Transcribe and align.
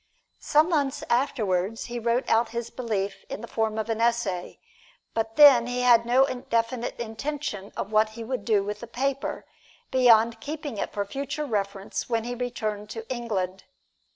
Some 0.39 0.69
months 0.69 1.03
afterward 1.11 1.77
he 1.81 1.99
wrote 1.99 2.27
out 2.27 2.49
his 2.49 2.71
belief 2.71 3.23
in 3.29 3.41
the 3.41 3.47
form 3.47 3.77
of 3.77 3.87
an 3.87 4.01
essay, 4.01 4.59
but 5.13 5.35
then 5.35 5.67
he 5.67 5.81
had 5.81 6.07
no 6.07 6.25
definite 6.49 6.99
intention 6.99 7.71
of 7.77 7.91
what 7.91 8.09
he 8.09 8.23
would 8.23 8.43
do 8.43 8.63
with 8.63 8.79
the 8.79 8.87
paper, 8.87 9.45
beyond 9.91 10.41
keeping 10.41 10.79
it 10.79 10.91
for 10.91 11.05
future 11.05 11.45
reference 11.45 12.09
when 12.09 12.23
he 12.23 12.33
returned 12.33 12.89
to 12.89 13.07
England. 13.13 13.65